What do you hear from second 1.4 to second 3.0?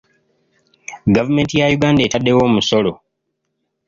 ya Uganda etadde wo omusolo